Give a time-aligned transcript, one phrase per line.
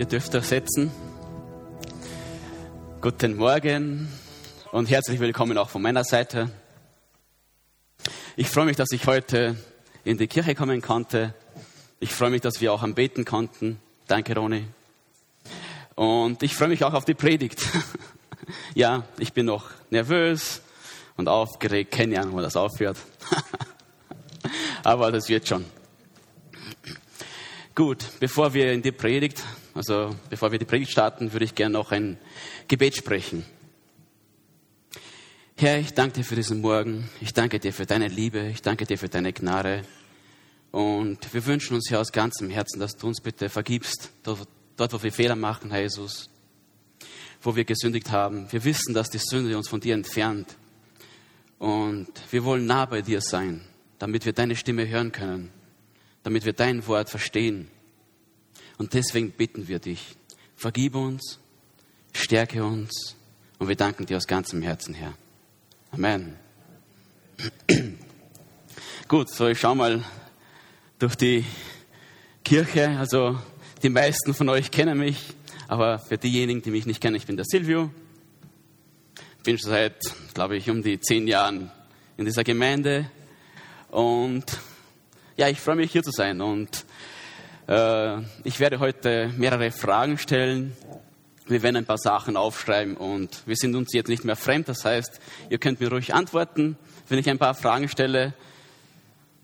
[0.00, 0.90] Ihr dürft euch setzen.
[3.02, 4.08] Guten Morgen
[4.72, 6.50] und herzlich willkommen auch von meiner Seite.
[8.34, 9.56] Ich freue mich, dass ich heute
[10.04, 11.34] in die Kirche kommen konnte.
[11.98, 13.78] Ich freue mich, dass wir auch am Beten konnten.
[14.06, 14.68] Danke, Roni.
[15.96, 17.60] Und ich freue mich auch auf die Predigt.
[18.74, 20.62] ja, ich bin noch nervös
[21.18, 21.90] und aufgeregt.
[21.92, 22.96] Keine Ahnung, wo das aufhört.
[24.82, 25.66] Aber das wird schon.
[27.74, 31.74] Gut, bevor wir in die Predigt, also bevor wir die Predigt starten, würde ich gerne
[31.74, 32.18] noch ein
[32.68, 33.44] Gebet sprechen.
[35.56, 37.08] Herr, ich danke dir für diesen Morgen.
[37.20, 38.48] Ich danke dir für deine Liebe.
[38.48, 39.82] Ich danke dir für deine Gnade.
[40.70, 44.92] Und wir wünschen uns ja aus ganzem Herzen, dass du uns bitte vergibst, dort, dort
[44.92, 46.30] wo wir Fehler machen, Herr Jesus,
[47.42, 48.50] wo wir gesündigt haben.
[48.50, 50.56] Wir wissen, dass die Sünde uns von dir entfernt.
[51.58, 53.60] Und wir wollen nah bei dir sein,
[53.98, 55.50] damit wir deine Stimme hören können
[56.22, 57.68] damit wir dein Wort verstehen.
[58.80, 60.16] Und deswegen bitten wir dich,
[60.56, 61.38] vergib uns,
[62.14, 63.14] stärke uns
[63.58, 65.12] und wir danken dir aus ganzem Herzen, Herr.
[65.90, 66.34] Amen.
[69.08, 70.02] Gut, so ich schau mal
[70.98, 71.44] durch die
[72.42, 72.96] Kirche.
[72.98, 73.38] Also
[73.82, 75.34] die meisten von euch kennen mich,
[75.68, 77.90] aber für diejenigen, die mich nicht kennen, ich bin der Silvio.
[79.44, 80.00] Bin schon seit,
[80.32, 81.70] glaube ich, um die zehn Jahren
[82.16, 83.10] in dieser Gemeinde
[83.90, 84.46] und
[85.36, 86.86] ja, ich freue mich hier zu sein und
[87.70, 90.76] ich werde heute mehrere Fragen stellen.
[91.46, 94.68] Wir werden ein paar Sachen aufschreiben und wir sind uns jetzt nicht mehr fremd.
[94.68, 96.76] Das heißt, ihr könnt mir ruhig antworten,
[97.08, 98.34] wenn ich ein paar Fragen stelle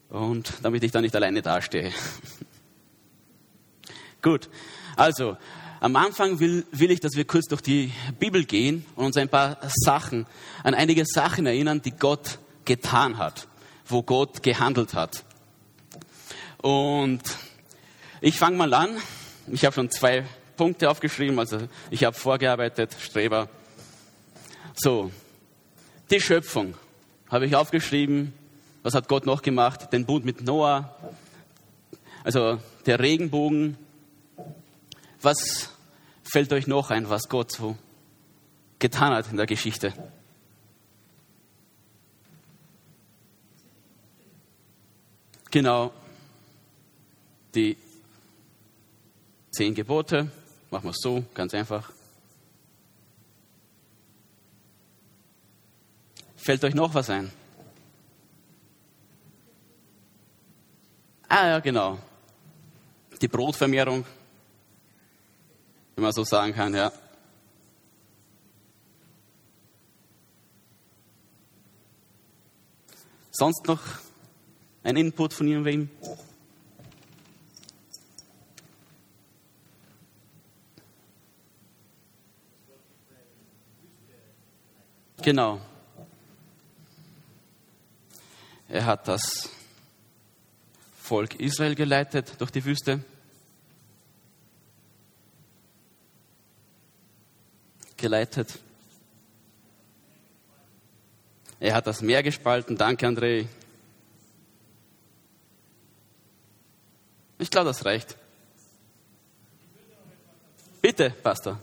[0.08, 1.92] und damit ich dann nicht alleine dastehe.
[4.22, 4.48] Gut,
[4.96, 5.36] also
[5.78, 9.28] am Anfang will, will ich, dass wir kurz durch die Bibel gehen und uns ein
[9.28, 10.26] paar Sachen,
[10.64, 13.46] an einige Sachen erinnern, die Gott getan hat,
[13.84, 15.24] wo Gott gehandelt hat.
[16.60, 17.22] Und
[18.26, 18.96] ich fange mal an.
[19.52, 20.24] Ich habe schon zwei
[20.56, 23.48] Punkte aufgeschrieben, also ich habe vorgearbeitet, Streber.
[24.74, 25.12] So,
[26.10, 26.74] die Schöpfung
[27.30, 28.32] habe ich aufgeschrieben.
[28.82, 29.92] Was hat Gott noch gemacht?
[29.92, 30.96] Den Bund mit Noah,
[32.24, 33.78] also der Regenbogen.
[35.22, 35.70] Was
[36.24, 37.78] fällt euch noch ein, was Gott so
[38.80, 39.92] getan hat in der Geschichte?
[45.52, 45.92] Genau,
[47.54, 47.76] die
[49.50, 50.30] zehn Gebote.
[50.70, 51.92] Machen wir es so, ganz einfach.
[56.36, 57.32] Fällt euch noch was ein?
[61.28, 61.98] Ah ja, genau.
[63.20, 64.04] Die Brotvermehrung,
[65.94, 66.92] wenn man so sagen kann, ja.
[73.32, 73.82] Sonst noch
[74.82, 75.90] ein Input von irgendwem?
[85.26, 85.60] Genau.
[88.68, 89.48] Er hat das
[91.02, 93.02] Volk Israel geleitet durch die Wüste.
[97.96, 98.56] Geleitet.
[101.58, 102.76] Er hat das Meer gespalten.
[102.76, 103.48] Danke, André.
[107.40, 108.16] Ich glaube, das reicht.
[110.80, 111.58] Bitte, Pastor.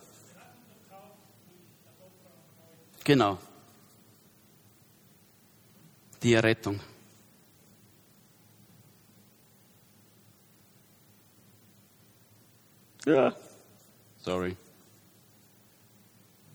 [3.05, 3.39] Genau
[6.23, 6.79] die Errettung.
[13.05, 13.35] Ja.
[14.21, 14.55] Sorry.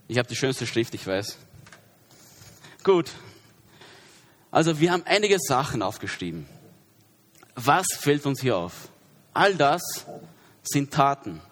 [0.06, 1.37] Ich habe die schönste Schrift, ich weiß.
[2.83, 3.11] Gut.
[4.51, 6.47] Also wir haben einige Sachen aufgeschrieben.
[7.55, 8.89] Was fällt uns hier auf?
[9.35, 9.83] All das
[10.62, 11.43] sind Taten.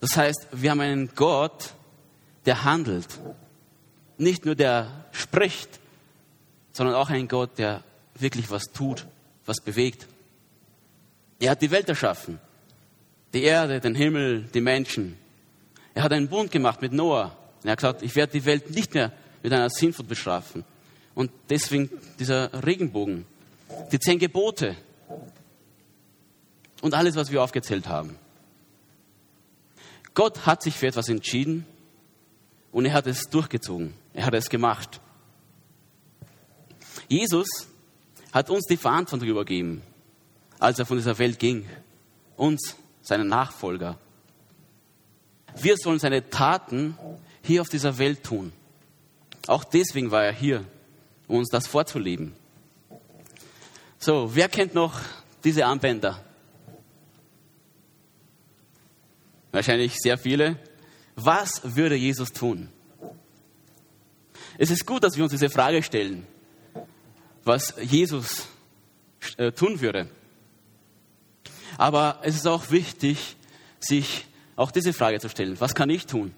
[0.00, 1.74] Das heißt, wir haben einen Gott,
[2.46, 3.08] der handelt.
[4.16, 5.81] Nicht nur der spricht,
[6.72, 7.82] sondern auch ein Gott, der
[8.14, 9.06] wirklich was tut,
[9.46, 10.06] was bewegt.
[11.38, 12.38] Er hat die Welt erschaffen,
[13.32, 15.16] die Erde, den Himmel, die Menschen.
[15.94, 17.36] Er hat einen Bund gemacht mit Noah.
[17.64, 20.64] Er hat gesagt, ich werde die Welt nicht mehr mit einer Sinnflut bestrafen.
[21.14, 23.26] Und deswegen dieser Regenbogen,
[23.90, 24.76] die zehn Gebote
[26.80, 28.16] und alles, was wir aufgezählt haben.
[30.14, 31.66] Gott hat sich für etwas entschieden
[32.70, 33.94] und er hat es durchgezogen.
[34.14, 35.00] Er hat es gemacht.
[37.12, 37.68] Jesus
[38.32, 39.82] hat uns die Verantwortung übergeben,
[40.58, 41.68] als er von dieser Welt ging.
[42.36, 43.98] Uns, seinen Nachfolger.
[45.60, 46.96] Wir sollen seine Taten
[47.42, 48.50] hier auf dieser Welt tun.
[49.46, 50.64] Auch deswegen war er hier,
[51.28, 52.32] um uns das vorzuleben.
[53.98, 54.98] So, wer kennt noch
[55.44, 56.18] diese Armbänder?
[59.50, 60.56] wahrscheinlich sehr viele,
[61.14, 62.70] was würde Jesus tun?
[64.56, 66.26] Es ist gut, dass wir uns diese Frage stellen,
[67.44, 68.46] was Jesus
[69.36, 70.08] äh, tun würde.
[71.78, 73.36] Aber es ist auch wichtig,
[73.80, 75.58] sich auch diese Frage zu stellen.
[75.60, 76.34] Was kann ich tun?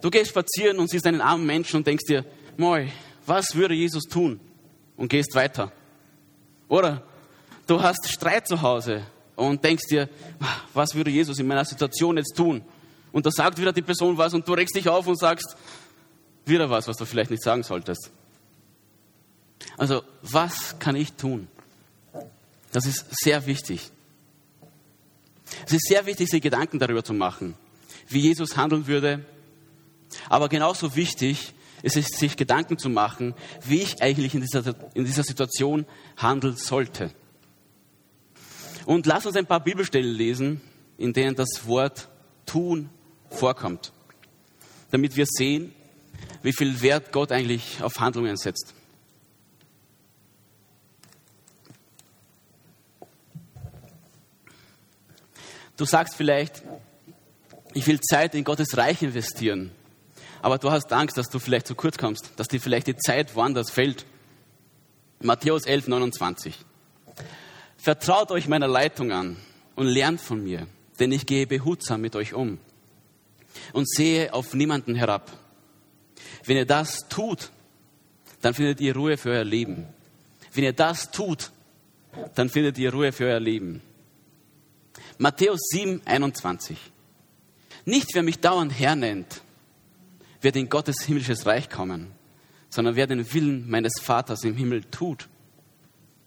[0.00, 2.24] Du gehst spazieren und siehst einen armen Menschen und denkst dir,
[2.56, 2.88] moi,
[3.26, 4.40] was würde Jesus tun?
[4.96, 5.72] Und gehst weiter.
[6.68, 7.02] Oder
[7.66, 9.02] du hast Streit zu Hause
[9.36, 10.08] und denkst dir,
[10.74, 12.62] was würde Jesus in meiner Situation jetzt tun?
[13.12, 15.56] Und da sagt wieder die Person was und du regst dich auf und sagst
[16.44, 18.10] wieder was, was du vielleicht nicht sagen solltest.
[19.76, 21.48] Also, was kann ich tun?
[22.72, 23.90] Das ist sehr wichtig.
[25.66, 27.54] Es ist sehr wichtig, sich Gedanken darüber zu machen,
[28.08, 29.24] wie Jesus handeln würde.
[30.28, 33.34] Aber genauso wichtig ist es, sich Gedanken zu machen,
[33.64, 35.84] wie ich eigentlich in dieser, in dieser Situation
[36.16, 37.10] handeln sollte.
[38.86, 40.60] Und lass uns ein paar Bibelstellen lesen,
[40.96, 42.08] in denen das Wort
[42.46, 42.88] tun
[43.30, 43.92] vorkommt,
[44.90, 45.72] damit wir sehen,
[46.42, 48.74] wie viel Wert Gott eigentlich auf Handlungen setzt.
[55.76, 56.62] Du sagst vielleicht,
[57.74, 59.70] ich will Zeit in Gottes Reich investieren,
[60.42, 63.34] aber du hast Angst, dass du vielleicht zu kurz kommst, dass dir vielleicht die Zeit
[63.34, 64.04] woanders fällt.
[65.20, 66.58] Matthäus 11, 29.
[67.76, 69.36] Vertraut euch meiner Leitung an
[69.74, 70.66] und lernt von mir,
[71.00, 72.58] denn ich gehe behutsam mit euch um
[73.72, 75.30] und sehe auf niemanden herab.
[76.44, 77.50] Wenn ihr das tut,
[78.40, 79.86] dann findet ihr Ruhe für euer Leben.
[80.52, 81.50] Wenn ihr das tut,
[82.34, 83.80] dann findet ihr Ruhe für euer Leben.
[85.22, 86.76] Matthäus 7, 21.
[87.84, 89.42] Nicht wer mich dauernd Herr nennt,
[90.40, 92.10] wird in Gottes himmlisches Reich kommen,
[92.68, 95.28] sondern wer den Willen meines Vaters im Himmel tut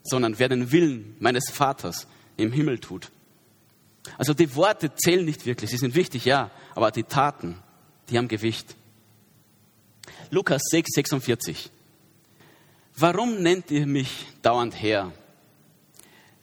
[0.06, 2.08] sondern wer den Willen meines Vaters
[2.38, 3.12] im Himmel tut.
[4.18, 7.58] Also die Worte zählen nicht wirklich, sie sind wichtig, ja, aber die Taten,
[8.10, 8.76] die haben Gewicht.
[10.30, 11.72] Lukas 6, 46.
[12.96, 15.12] Warum nennt ihr mich dauernd Herr,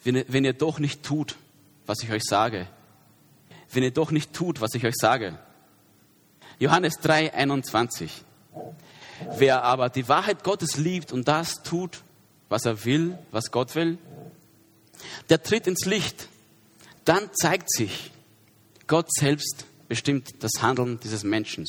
[0.02, 1.36] wenn ihr, wenn ihr doch nicht tut,
[1.86, 2.66] was ich euch sage?
[3.70, 5.38] Wenn ihr doch nicht tut, was ich euch sage?
[6.58, 8.24] Johannes 3, 21.
[9.36, 12.02] Wer aber die Wahrheit Gottes liebt und das tut,
[12.48, 13.98] was er will, was Gott will,
[15.28, 16.28] der tritt ins Licht.
[17.04, 18.10] Dann zeigt sich,
[18.86, 21.66] Gott selbst bestimmt das Handeln dieses Menschen.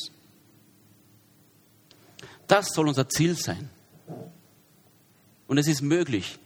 [2.46, 3.70] Das soll unser Ziel sein.
[5.46, 6.38] Und es ist möglich,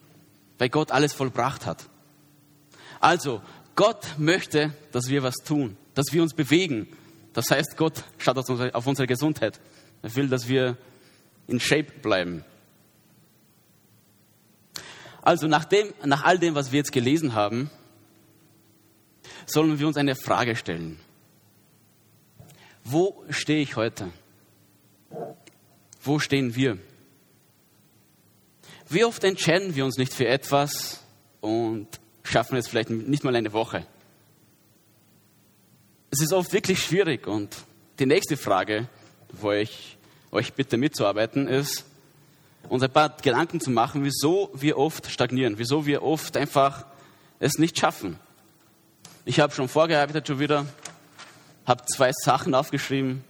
[0.59, 1.85] weil Gott alles vollbracht hat.
[3.01, 3.43] Also,
[3.79, 6.89] Gott möchte, dass wir was tun, dass wir uns bewegen.
[7.33, 9.61] Das heißt, Gott schaut auf unsere Gesundheit.
[10.03, 10.77] Er will, dass wir
[11.47, 12.45] in Shape bleiben.
[15.23, 17.71] Also nach, dem, nach all dem, was wir jetzt gelesen haben,
[19.47, 20.99] sollen wir uns eine Frage stellen.
[22.83, 24.11] Wo stehe ich heute?
[26.03, 26.79] Wo stehen wir?
[28.89, 31.05] Wie oft entscheiden wir uns nicht für etwas
[31.41, 31.87] und
[32.31, 33.87] schaffen es vielleicht nicht mal eine Woche?
[36.11, 37.57] Es ist oft wirklich schwierig und
[37.99, 38.89] die nächste Frage,
[39.33, 39.99] wo ich
[40.31, 41.85] euch bitte mitzuarbeiten, ist,
[42.69, 46.87] uns ein paar Gedanken zu machen, wieso wir oft stagnieren, wieso wir oft einfach
[47.41, 48.19] es nicht schaffen.
[49.25, 50.67] Ich habe schon vorgearbeitet schon wieder,
[51.67, 53.25] habe zwei Sachen aufgeschrieben.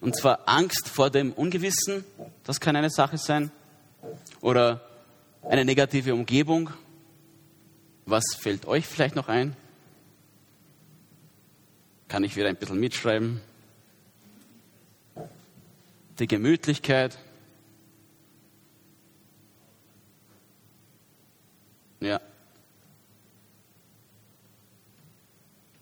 [0.00, 2.04] Und zwar Angst vor dem Ungewissen,
[2.44, 3.50] das kann eine Sache sein.
[4.40, 4.80] Oder
[5.42, 6.70] eine negative Umgebung.
[8.10, 9.54] Was fällt euch vielleicht noch ein?
[12.08, 13.42] Kann ich wieder ein bisschen mitschreiben?
[16.18, 17.18] Die Gemütlichkeit,
[22.00, 22.20] Ja.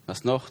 [0.05, 0.49] Was noch?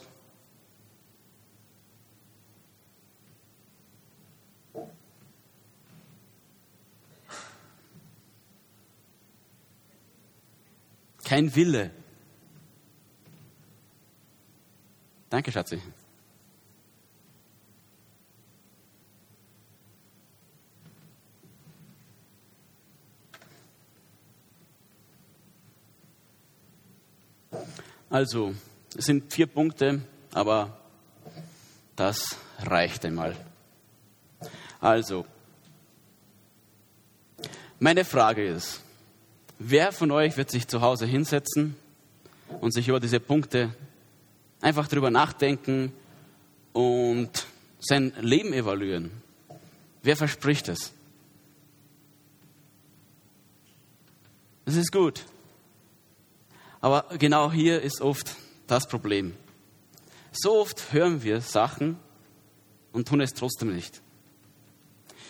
[11.37, 11.91] Kein Wille.
[15.29, 15.83] Danke, Schatzi.
[28.09, 28.55] Also,
[28.97, 30.01] es sind vier Punkte,
[30.33, 30.75] aber
[31.97, 33.37] das reicht einmal.
[34.81, 35.27] Also,
[37.79, 38.81] meine Frage ist,
[39.59, 41.77] wer von euch wird sich zu Hause hinsetzen
[42.61, 43.75] und sich über diese Punkte
[44.61, 45.93] einfach drüber nachdenken
[46.73, 47.47] und
[47.81, 49.11] sein Leben evaluieren?
[50.03, 50.93] Wer verspricht es?
[54.65, 55.25] Das ist gut.
[56.81, 58.37] Aber genau hier ist oft
[58.67, 59.35] das Problem.
[60.33, 61.97] So oft hören wir Sachen
[62.93, 64.03] und tun es trotzdem nicht.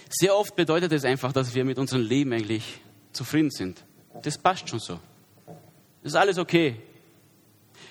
[0.09, 2.81] Sehr oft bedeutet es einfach, dass wir mit unserem Leben eigentlich
[3.13, 3.85] zufrieden sind.
[4.23, 4.99] Das passt schon so.
[6.03, 6.77] Das ist alles okay.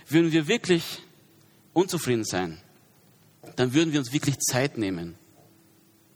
[0.07, 1.01] Würden wir wirklich
[1.73, 2.61] unzufrieden sein,
[3.55, 5.15] dann würden wir uns wirklich Zeit nehmen,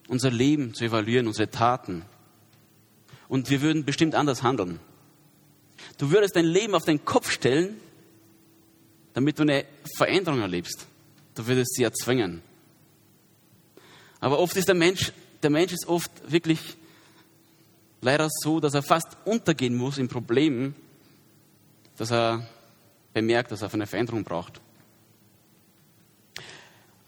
[0.07, 2.03] unser Leben zu evaluieren, unsere Taten.
[3.27, 4.79] Und wir würden bestimmt anders handeln.
[5.97, 7.79] Du würdest dein Leben auf den Kopf stellen,
[9.13, 9.65] damit du eine
[9.97, 10.87] Veränderung erlebst.
[11.35, 12.41] Du würdest sie erzwingen.
[14.19, 15.11] Aber oft ist der Mensch,
[15.43, 16.59] der Mensch ist oft wirklich
[18.01, 20.75] leider so, dass er fast untergehen muss in Problemen,
[21.97, 22.47] dass er
[23.13, 24.61] bemerkt, dass er eine Veränderung braucht.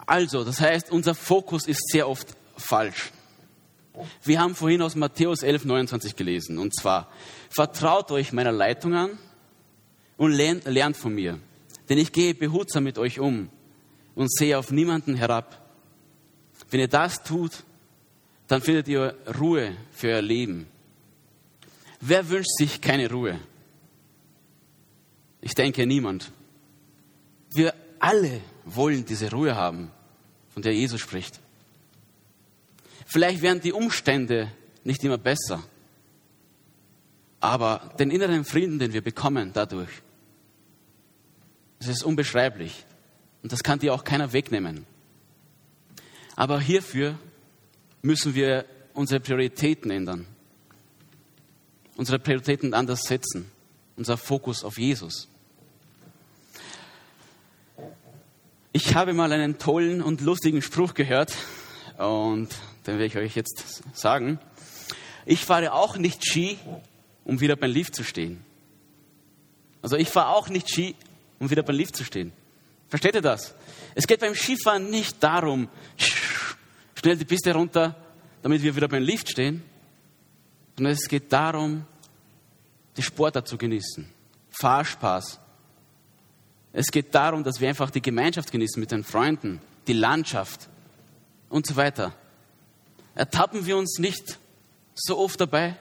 [0.05, 3.11] Also, das heißt, unser Fokus ist sehr oft falsch.
[4.23, 7.09] Wir haben vorhin aus Matthäus 11, 29 gelesen, und zwar,
[7.49, 9.17] vertraut euch meiner Leitung an
[10.17, 11.39] und lernt, lernt von mir,
[11.89, 13.49] denn ich gehe behutsam mit euch um
[14.15, 15.61] und sehe auf niemanden herab.
[16.69, 17.63] Wenn ihr das tut,
[18.47, 20.67] dann findet ihr Ruhe für euer Leben.
[22.01, 23.39] Wer wünscht sich keine Ruhe?
[25.39, 26.31] Ich denke niemand.
[27.53, 29.91] Wir alle wollen diese Ruhe haben,
[30.49, 31.39] von der Jesus spricht.
[33.05, 34.51] Vielleicht werden die Umstände
[34.83, 35.63] nicht immer besser,
[37.39, 39.89] aber den inneren Frieden, den wir bekommen dadurch,
[41.79, 42.85] das ist unbeschreiblich.
[43.41, 44.85] Und das kann dir auch keiner wegnehmen.
[46.35, 47.17] Aber hierfür
[48.03, 50.27] müssen wir unsere Prioritäten ändern.
[51.95, 53.51] Unsere Prioritäten anders setzen.
[53.97, 55.27] Unser Fokus auf Jesus.
[58.73, 61.33] Ich habe mal einen tollen und lustigen Spruch gehört
[61.97, 62.49] und
[62.87, 64.39] den werde ich euch jetzt sagen.
[65.25, 66.57] Ich fahre auch nicht Ski,
[67.25, 68.43] um wieder beim Lift zu stehen.
[69.81, 70.95] Also ich fahre auch nicht Ski,
[71.39, 72.31] um wieder beim Lift zu stehen.
[72.87, 73.55] Versteht ihr das?
[73.93, 75.67] Es geht beim Skifahren nicht darum,
[76.95, 77.95] schnell die Piste runter,
[78.41, 79.63] damit wir wieder beim Lift stehen,
[80.75, 81.85] sondern es geht darum,
[82.97, 84.09] die Sportart zu genießen.
[84.51, 85.39] Fahrspaß,
[86.73, 90.69] es geht darum, dass wir einfach die Gemeinschaft genießen mit den Freunden, die Landschaft
[91.49, 92.13] und so weiter.
[93.13, 94.39] Ertappen wir uns nicht
[94.95, 95.75] so oft dabei?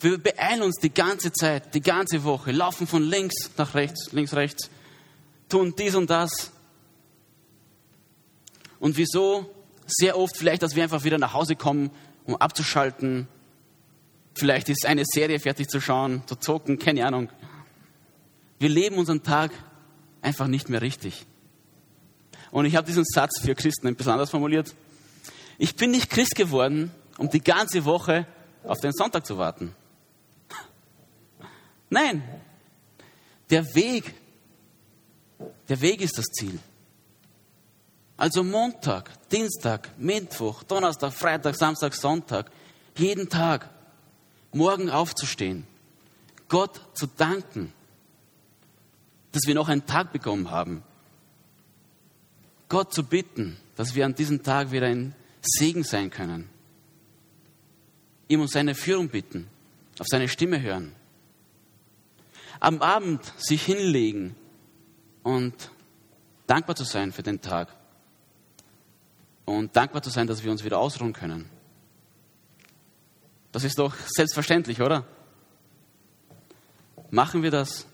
[0.00, 4.34] Wir beeilen uns die ganze Zeit, die ganze Woche, laufen von links nach rechts, links,
[4.34, 4.70] rechts,
[5.48, 6.52] tun dies und das.
[8.78, 9.50] Und wieso?
[9.86, 11.90] Sehr oft vielleicht, dass wir einfach wieder nach Hause kommen,
[12.26, 13.28] um abzuschalten.
[14.34, 17.30] Vielleicht ist eine Serie fertig zu schauen, zu zocken, keine Ahnung.
[18.58, 19.52] Wir leben unseren Tag
[20.22, 21.26] einfach nicht mehr richtig.
[22.50, 24.74] Und ich habe diesen Satz für Christen ein bisschen anders formuliert.
[25.58, 28.26] Ich bin nicht Christ geworden, um die ganze Woche
[28.64, 29.74] auf den Sonntag zu warten.
[31.88, 32.22] Nein,
[33.50, 34.14] der Weg,
[35.68, 36.58] der Weg ist das Ziel.
[38.16, 42.50] Also Montag, Dienstag, Mittwoch, Donnerstag, Freitag, Samstag, Sonntag,
[42.96, 43.68] jeden Tag,
[44.52, 45.66] morgen aufzustehen,
[46.48, 47.72] Gott zu danken,
[49.32, 50.82] dass wir noch einen Tag bekommen haben.
[52.68, 56.48] Gott zu bitten, dass wir an diesem Tag wieder ein Segen sein können.
[58.28, 59.46] Ihm um seine Führung bitten,
[59.98, 60.92] auf seine Stimme hören.
[62.60, 64.34] Am Abend sich hinlegen
[65.22, 65.70] und
[66.46, 67.68] dankbar zu sein für den Tag.
[69.46, 71.48] Und dankbar zu sein, dass wir uns wieder ausruhen können.
[73.52, 75.06] Das ist doch selbstverständlich, oder?
[77.10, 77.86] Machen wir das?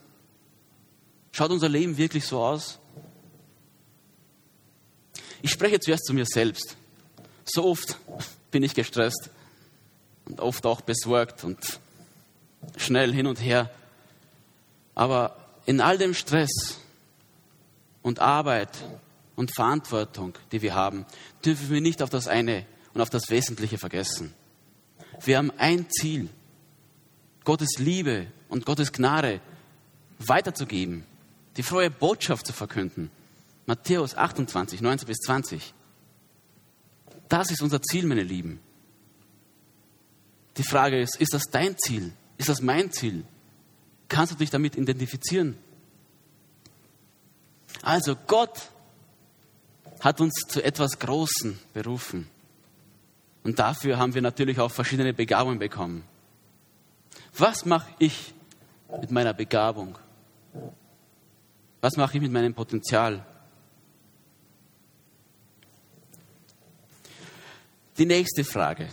[1.31, 2.81] Schaut unser Leben wirklich so aus?
[5.43, 6.77] Ich spreche zuerst zu mir selbst.
[7.45, 7.99] So oft
[8.51, 9.31] bin ich gestresst
[10.25, 11.59] und oft auch besorgt und
[12.77, 13.71] schnell hin und her.
[14.95, 16.79] Aber in all dem Stress
[18.03, 18.71] und Arbeit
[19.37, 21.07] und Verantwortung, die wir haben,
[21.45, 24.35] dürfen wir nicht auf das eine und auf das Wesentliche vergessen.
[25.25, 26.29] Wir haben ein Ziel,
[27.45, 29.41] Gottes Liebe und Gottes Gnade
[30.19, 31.05] weiterzugeben
[31.57, 33.11] die frohe Botschaft zu verkünden.
[33.67, 35.75] Matthäus 28, 19 bis 20.
[37.29, 38.61] Das ist unser Ziel, meine Lieben.
[40.57, 42.13] Die Frage ist, ist das dein Ziel?
[42.37, 43.25] Ist das mein Ziel?
[44.09, 45.57] Kannst du dich damit identifizieren?
[47.83, 48.71] Also Gott
[50.03, 52.29] hat uns zu etwas Großen berufen.
[53.45, 56.03] Und dafür haben wir natürlich auch verschiedene Begabungen bekommen.
[57.39, 58.35] Was mache ich
[59.01, 59.97] mit meiner Begabung?
[61.81, 63.25] Was mache ich mit meinem Potenzial?
[67.97, 68.89] Die nächste Frage.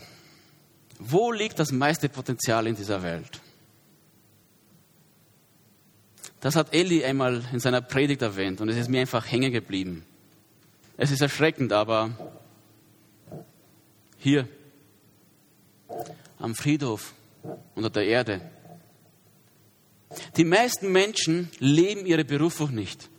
[1.00, 3.42] Wo liegt das meiste Potenzial in dieser Welt?
[6.39, 10.06] Das hat Eli einmal in seiner Predigt erwähnt und es ist mir einfach hängen geblieben.
[11.01, 12.12] Es ist erschreckend, aber
[14.18, 14.50] hier
[16.38, 17.13] am Friedhof
[17.74, 18.41] unter der Erde.
[20.36, 23.10] Die meisten Menschen leben ihre Berufung nicht.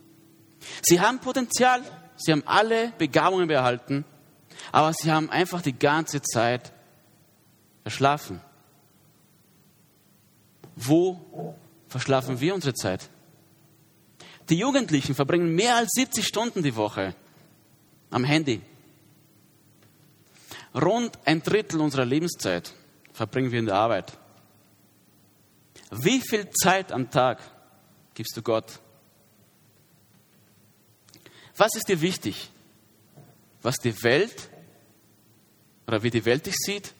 [0.83, 1.81] Sie haben Potenzial,
[2.17, 4.05] sie haben alle Begabungen behalten,
[4.71, 6.71] aber sie haben einfach die ganze Zeit
[7.81, 8.41] verschlafen.
[10.75, 11.55] Wo
[11.87, 13.09] verschlafen wir unsere Zeit?
[14.49, 17.15] Die Jugendlichen verbringen mehr als 70 Stunden die Woche
[18.11, 18.61] am Handy.
[20.75, 22.73] Rund ein Drittel unserer Lebenszeit
[23.13, 24.13] verbringen wir in der Arbeit.
[25.89, 27.39] Wie viel Zeit am Tag
[28.13, 28.79] gibst du Gott?
[31.57, 32.49] Was ist dir wichtig?
[33.61, 34.49] Was die Welt
[35.87, 36.93] oder wie die Welt dich sieht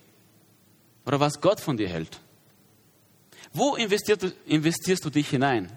[1.05, 2.19] oder was Gott von dir hält?
[3.53, 5.71] Wo investierst du, dich hinein?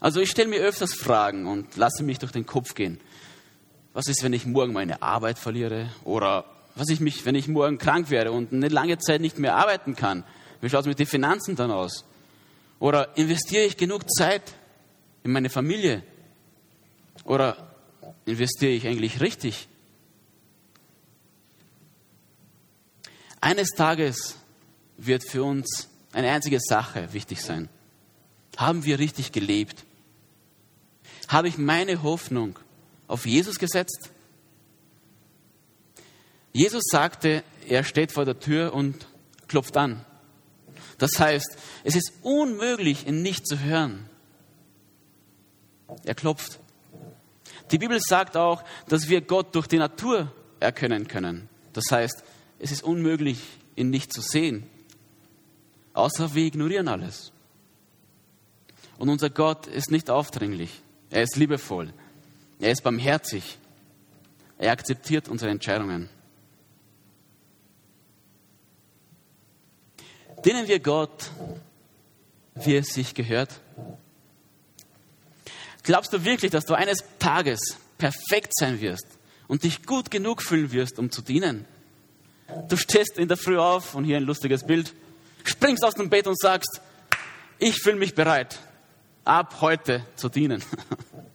[0.00, 3.00] Also ich stelle mir öfters Fragen und lasse mich durch den Kopf gehen.
[3.98, 5.90] Was ist, wenn ich morgen meine Arbeit verliere?
[6.04, 6.44] Oder
[6.76, 9.96] was ich mich, wenn ich morgen krank werde und eine lange Zeit nicht mehr arbeiten
[9.96, 10.22] kann?
[10.60, 12.04] Wie schaut es mit den Finanzen dann aus?
[12.78, 14.54] Oder investiere ich genug Zeit
[15.24, 16.04] in meine Familie?
[17.24, 17.74] Oder
[18.24, 19.66] investiere ich eigentlich richtig?
[23.40, 24.36] Eines Tages
[24.96, 27.68] wird für uns eine einzige Sache wichtig sein.
[28.58, 29.84] Haben wir richtig gelebt?
[31.26, 32.60] Habe ich meine Hoffnung
[33.08, 34.12] auf Jesus gesetzt?
[36.52, 39.06] Jesus sagte, er steht vor der Tür und
[39.48, 40.04] klopft an.
[40.98, 44.08] Das heißt, es ist unmöglich, ihn nicht zu hören.
[46.04, 46.58] Er klopft.
[47.70, 51.48] Die Bibel sagt auch, dass wir Gott durch die Natur erkennen können.
[51.72, 52.24] Das heißt,
[52.58, 53.38] es ist unmöglich,
[53.76, 54.66] ihn nicht zu sehen.
[55.92, 57.32] Außer wir ignorieren alles.
[58.98, 60.82] Und unser Gott ist nicht aufdringlich.
[61.10, 61.92] Er ist liebevoll.
[62.60, 63.58] Er ist barmherzig.
[64.58, 66.08] Er akzeptiert unsere Entscheidungen.
[70.44, 71.30] Dienen wir Gott,
[72.54, 73.60] wie es sich gehört?
[75.82, 77.60] Glaubst du wirklich, dass du eines Tages
[77.96, 79.06] perfekt sein wirst
[79.46, 81.64] und dich gut genug fühlen wirst, um zu dienen?
[82.68, 84.94] Du stehst in der Früh auf und hier ein lustiges Bild,
[85.44, 86.80] springst aus dem Bett und sagst,
[87.58, 88.58] ich fühle mich bereit,
[89.24, 90.62] ab heute zu dienen.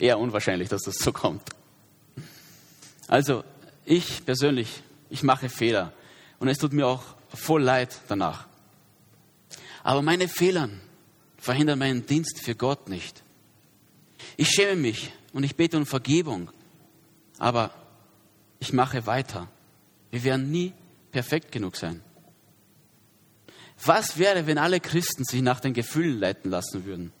[0.00, 1.42] Eher unwahrscheinlich, dass das so kommt.
[3.06, 3.44] Also,
[3.84, 5.92] ich persönlich, ich mache Fehler
[6.38, 8.46] und es tut mir auch voll leid danach.
[9.82, 10.70] Aber meine Fehler
[11.36, 13.22] verhindern meinen Dienst für Gott nicht.
[14.36, 16.50] Ich schäme mich und ich bete um Vergebung,
[17.38, 17.70] aber
[18.58, 19.48] ich mache weiter.
[20.10, 20.72] Wir werden nie
[21.12, 22.02] perfekt genug sein.
[23.84, 27.12] Was wäre, wenn alle Christen sich nach den Gefühlen leiten lassen würden?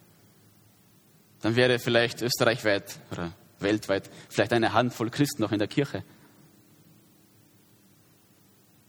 [1.40, 6.04] Dann wäre vielleicht österreichweit oder weltweit vielleicht eine Handvoll Christen noch in der Kirche.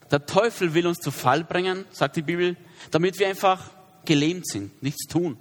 [0.09, 2.57] Der Teufel will uns zu Fall bringen, sagt die Bibel,
[2.91, 3.71] damit wir einfach
[4.03, 5.37] gelähmt sind, nichts tun.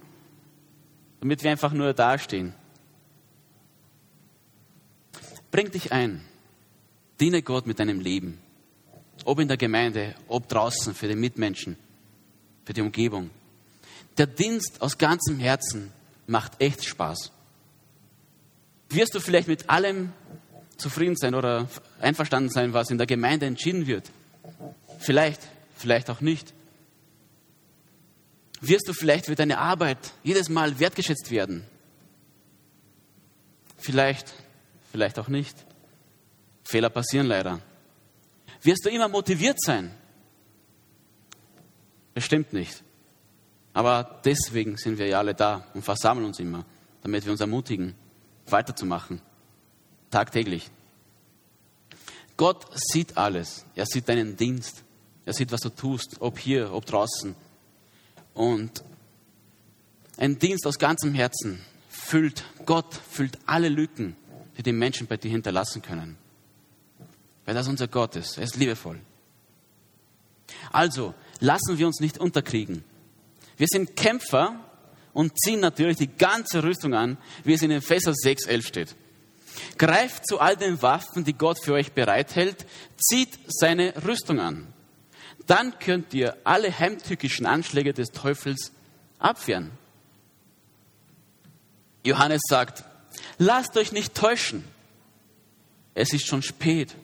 [1.19, 2.53] Damit wir einfach nur dastehen.
[5.51, 6.21] Bring dich ein.
[7.19, 8.39] Diene Gott mit deinem Leben.
[9.25, 11.77] Ob in der Gemeinde, ob draußen für die Mitmenschen,
[12.63, 13.29] für die Umgebung.
[14.17, 15.91] Der Dienst aus ganzem Herzen
[16.27, 17.31] macht echt Spaß.
[18.89, 20.11] Wirst du vielleicht mit allem
[20.77, 21.67] zufrieden sein oder
[21.99, 24.09] einverstanden sein, was in der Gemeinde entschieden wird?
[24.99, 25.41] Vielleicht,
[25.77, 26.53] vielleicht auch nicht.
[28.59, 31.65] Wirst du vielleicht für deine Arbeit jedes Mal wertgeschätzt werden?
[33.77, 34.33] Vielleicht,
[34.91, 35.55] vielleicht auch nicht.
[36.63, 37.59] Fehler passieren leider.
[38.61, 39.91] Wirst du immer motiviert sein?
[42.13, 42.83] Bestimmt nicht.
[43.73, 46.65] Aber deswegen sind wir ja alle da und versammeln uns immer,
[47.01, 47.95] damit wir uns ermutigen,
[48.47, 49.21] weiterzumachen.
[50.09, 50.69] Tagtäglich.
[52.35, 53.65] Gott sieht alles.
[53.75, 54.83] Er sieht deinen Dienst.
[55.25, 57.35] Er sieht, was du tust, ob hier, ob draußen.
[58.33, 58.83] Und
[60.17, 64.15] ein Dienst aus ganzem Herzen füllt, Gott füllt alle Lücken,
[64.57, 66.17] die die Menschen bei dir hinterlassen können.
[67.45, 68.37] Weil das unser Gott ist.
[68.37, 68.99] Er ist liebevoll.
[70.71, 72.83] Also, lassen wir uns nicht unterkriegen.
[73.61, 74.59] Wir sind Kämpfer
[75.13, 78.95] und ziehen natürlich die ganze Rüstung an, wie es in Epheser 6, 11 steht.
[79.77, 82.65] Greift zu all den Waffen, die Gott für euch bereithält,
[82.97, 84.73] zieht seine Rüstung an.
[85.45, 88.71] Dann könnt ihr alle heimtückischen Anschläge des Teufels
[89.19, 89.69] abwehren.
[92.03, 92.83] Johannes sagt,
[93.37, 94.63] lasst euch nicht täuschen.
[95.93, 96.95] Es ist schon spät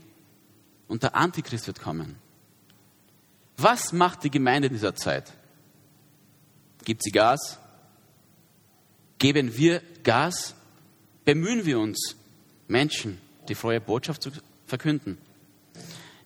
[0.88, 2.16] und der Antichrist wird kommen.
[3.58, 5.32] Was macht die Gemeinde in dieser Zeit?
[6.88, 7.60] Gibt sie Gas?
[9.20, 10.56] Geben wir Gas?
[11.26, 12.16] Bemühen wir uns,
[12.70, 13.20] Menschen
[13.50, 14.32] die frohe Botschaft zu
[14.66, 15.18] verkünden?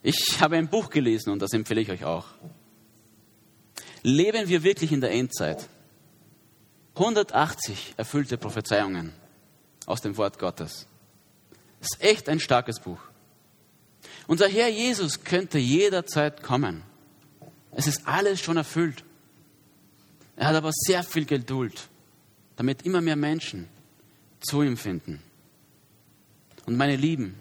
[0.04, 2.26] Ich habe ein Buch gelesen und das empfehle ich euch auch.
[4.04, 5.68] Leben wir wirklich in der Endzeit?
[6.94, 9.12] 180 erfüllte Prophezeiungen
[9.86, 10.86] aus dem Wort Gottes.
[11.80, 13.00] Das ist echt ein starkes Buch.
[14.28, 16.84] Unser Herr Jesus könnte jederzeit kommen.
[17.72, 19.02] Es ist alles schon erfüllt.
[20.42, 21.88] Er hat aber sehr viel Geduld,
[22.56, 23.68] damit immer mehr Menschen
[24.40, 25.22] zu ihm finden.
[26.66, 27.38] Und meine Lieben,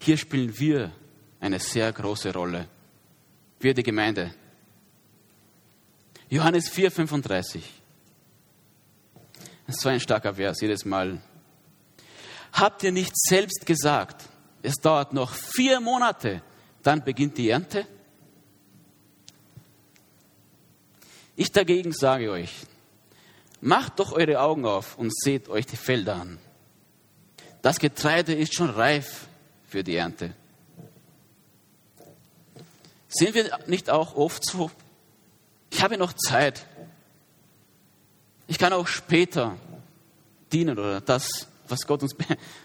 [0.00, 0.92] hier spielen wir
[1.40, 2.68] eine sehr große Rolle.
[3.58, 4.32] Wir, die Gemeinde.
[6.28, 7.64] Johannes 4, 35.
[9.66, 11.20] Das ist so ein starker Vers jedes Mal.
[12.52, 14.28] Habt ihr nicht selbst gesagt,
[14.62, 16.42] es dauert noch vier Monate,
[16.84, 17.88] dann beginnt die Ernte?
[21.40, 22.50] Ich dagegen sage euch,
[23.60, 26.38] macht doch eure Augen auf und seht euch die Felder an.
[27.62, 29.28] Das Getreide ist schon reif
[29.68, 30.34] für die Ernte.
[33.08, 34.72] Sind wir nicht auch oft so?
[35.70, 36.66] Ich habe noch Zeit.
[38.48, 39.56] Ich kann auch später
[40.52, 42.16] dienen oder das, was Gott uns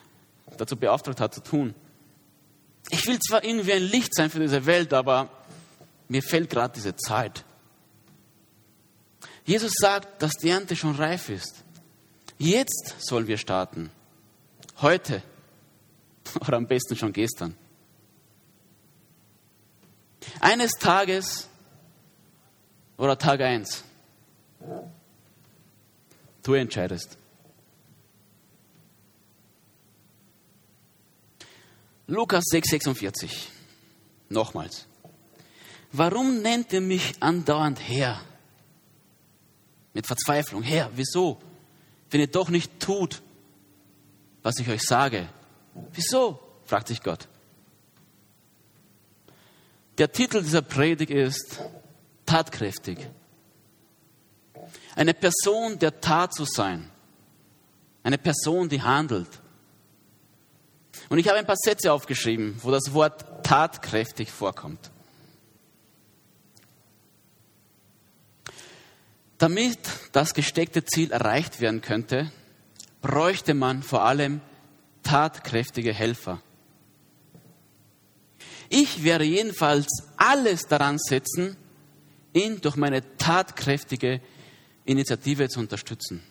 [0.57, 1.75] dazu beauftragt hat zu tun.
[2.89, 5.29] Ich will zwar irgendwie ein Licht sein für diese Welt, aber
[6.07, 7.45] mir fehlt gerade diese Zeit.
[9.45, 11.63] Jesus sagt, dass die Ernte schon reif ist.
[12.37, 13.91] Jetzt sollen wir starten.
[14.81, 15.21] Heute.
[16.39, 17.55] Oder am besten schon gestern.
[20.39, 21.47] Eines Tages
[22.97, 23.83] oder Tag eins.
[26.41, 27.17] Du entscheidest.
[32.07, 33.47] Lukas 6,46.
[34.29, 34.85] Nochmals.
[35.91, 38.21] Warum nennt ihr mich andauernd Herr?
[39.93, 40.63] Mit Verzweiflung.
[40.63, 41.39] Herr, wieso?
[42.09, 43.21] Wenn ihr doch nicht tut,
[44.41, 45.27] was ich euch sage.
[45.93, 46.39] Wieso?
[46.65, 47.27] fragt sich Gott.
[49.97, 51.59] Der Titel dieser Predigt ist
[52.25, 52.97] tatkräftig.
[54.95, 56.89] Eine Person der Tat zu sein.
[58.01, 59.29] Eine Person, die handelt.
[61.09, 64.91] Und ich habe ein paar Sätze aufgeschrieben, wo das Wort tatkräftig vorkommt.
[69.43, 69.77] Damit
[70.13, 72.31] das gesteckte Ziel erreicht werden könnte,
[73.01, 74.39] bräuchte man vor allem
[75.03, 76.41] tatkräftige Helfer.
[78.69, 81.57] Ich werde jedenfalls alles daran setzen,
[82.31, 84.21] ihn durch meine tatkräftige
[84.85, 86.23] Initiative zu unterstützen.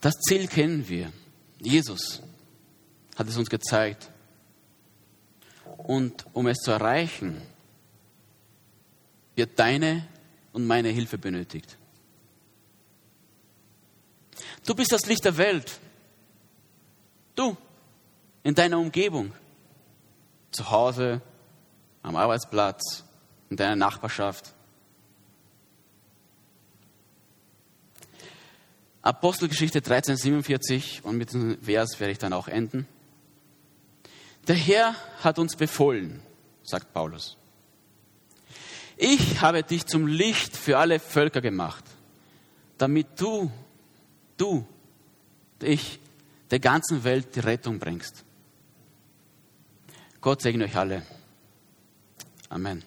[0.00, 1.12] Das Ziel kennen wir.
[1.60, 2.20] Jesus
[3.14, 4.10] hat es uns gezeigt.
[5.78, 7.40] Und um es zu erreichen,
[9.36, 10.06] wird deine
[10.52, 11.78] und meine Hilfe benötigt.
[14.66, 15.78] Du bist das Licht der Welt.
[17.34, 17.56] Du,
[18.42, 19.32] in deiner Umgebung,
[20.50, 21.22] zu Hause,
[22.02, 23.04] am Arbeitsplatz,
[23.48, 24.52] in deiner Nachbarschaft.
[29.02, 32.86] Apostelgeschichte 1347 und mit diesem Vers werde ich dann auch enden.
[34.48, 36.20] Der Herr hat uns befohlen,
[36.62, 37.36] sagt Paulus.
[38.96, 41.84] Ich habe dich zum Licht für alle Völker gemacht,
[42.78, 43.52] damit du,
[44.38, 44.66] du,
[45.62, 46.00] ich
[46.50, 48.24] der ganzen Welt die Rettung bringst.
[50.20, 51.02] Gott segne euch alle.
[52.48, 52.82] Amen.